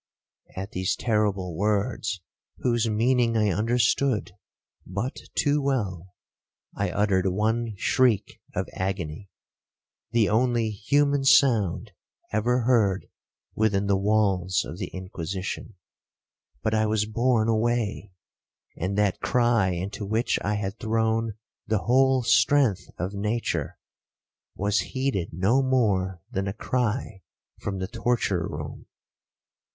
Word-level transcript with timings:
At 0.55 0.71
these 0.71 0.95
terrible 0.95 1.55
words, 1.55 2.21
whose 2.57 2.89
meaning 2.89 3.37
I 3.37 3.49
understood 3.51 4.31
but 4.83 5.19
too 5.35 5.61
well, 5.61 6.15
I 6.73 6.89
uttered 6.89 7.27
one 7.27 7.75
shriek 7.77 8.41
of 8.55 8.67
agony—the 8.73 10.27
only 10.27 10.71
human 10.71 11.23
sound 11.23 11.91
ever 12.31 12.61
heard 12.63 13.09
within 13.53 13.85
the 13.85 13.95
walls 13.95 14.65
of 14.65 14.79
the 14.79 14.87
Inquisition. 14.87 15.75
But 16.63 16.73
I 16.73 16.87
was 16.87 17.05
borne 17.05 17.47
away; 17.47 18.11
and 18.75 18.97
that 18.97 19.21
cry 19.21 19.69
into 19.69 20.03
which 20.03 20.39
I 20.43 20.55
had 20.55 20.79
thrown 20.79 21.35
the 21.67 21.83
whole 21.83 22.23
strength 22.23 22.89
of 22.97 23.13
nature, 23.13 23.77
was 24.55 24.79
heeded 24.79 25.29
no 25.31 25.61
more 25.61 26.23
than 26.31 26.47
a 26.47 26.53
cry 26.53 27.21
from 27.61 27.77
the 27.77 27.87
torture 27.87 28.47
room. 28.47 28.87